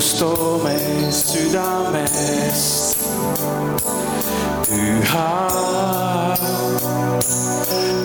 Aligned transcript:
kiitust 0.00 0.18
toome 0.18 0.76
südamest. 1.12 2.98
püha, 4.68 5.48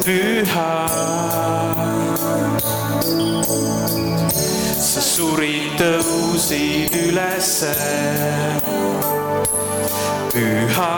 püha. 0.04 0.88
sa 4.80 5.02
surid, 5.02 5.80
tõusid 5.80 6.96
ülesse. 7.08 7.76
püha, 10.34 10.96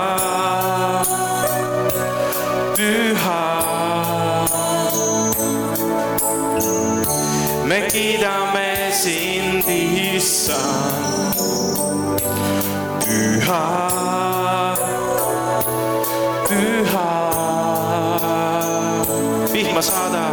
püha 2.75 3.46
me 7.79 7.87
kiidame 7.87 8.91
sind, 8.91 9.67
issand. 10.15 11.35
püha, 13.03 13.65
püha. 16.47 17.09
vihma 19.53 19.81
saada, 19.81 20.25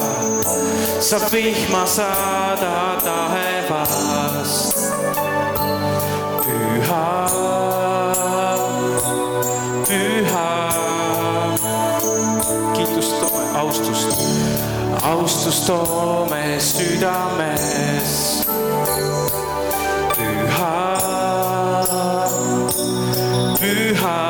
sa 1.01 1.19
vihma 1.33 1.87
saada 1.87 2.77
taevast. 3.07 4.79
püha, 6.45 7.06
püha. 9.89 10.48
kiitust, 12.75 13.20
austust 13.55 14.33
austust 15.05 15.66
toome 15.66 16.60
südames. 16.60 18.44
püha, 20.16 20.78
püha. 23.61 24.22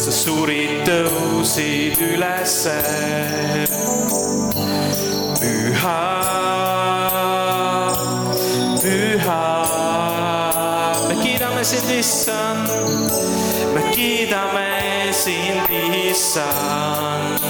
sa 0.00 0.12
surid, 0.12 0.88
tõusid 0.88 2.00
ülesse. 2.00 2.80
püha, 5.40 6.00
püha. 8.80 9.44
me 11.08 11.14
kiidame 11.20 11.64
sind, 11.64 11.90
issand, 12.00 12.72
me 13.76 13.82
kiidame 13.92 15.12
sind, 15.12 15.68
issand. 16.10 17.40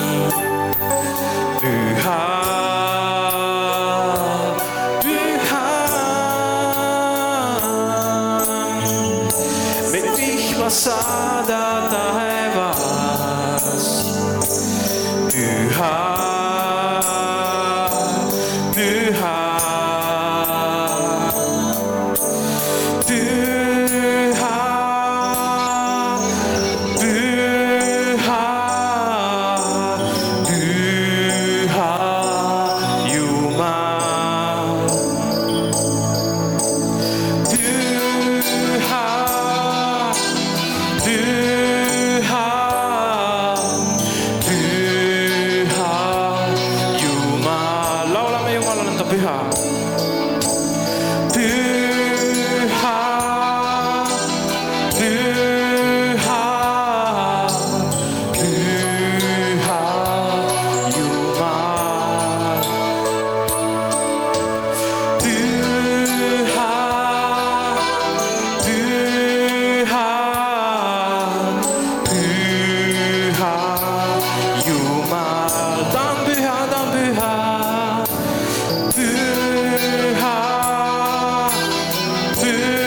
püha, 1.60 2.22
püha. 5.02 5.66
meid 9.92 10.06
vihma 10.18 10.70
saada 10.70 11.64
taevast. 11.92 13.26
püha, 15.32 15.94
püha. 18.74 19.36
püha, 19.36 19.45
püha, 82.46 82.85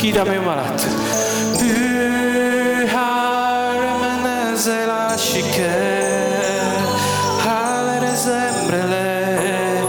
Kidame 0.00 0.38
Marat 0.40 0.88
Büyüher 1.60 2.90
menezel 4.00 5.06
aşike 5.06 5.70
Haler 7.44 8.14
zemrele 8.14 9.82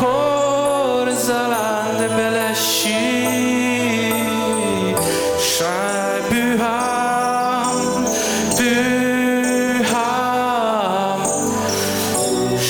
Kor 0.00 1.08
zalande 1.08 2.08
beleşi 2.18 3.08
Şabüham 5.58 6.96
Büham 8.58 10.00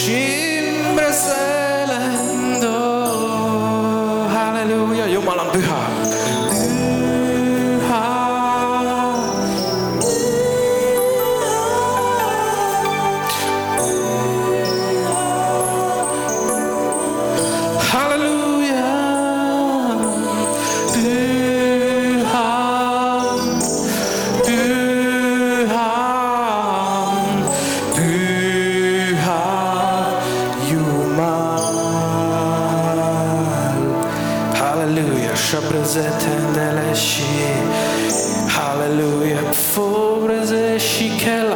Şimre 0.04 1.12
selendo 1.12 2.78
Hallelujah 4.34 5.08
Yo 5.12 5.22
malam 5.22 5.46
Lascia 35.50 35.66
presente 35.66 36.26
delle 36.52 36.94
sci 36.94 37.24
Hallelujah. 38.54 39.50
Fubreze 39.50 40.78
sci 40.78 41.14
che 41.14 41.47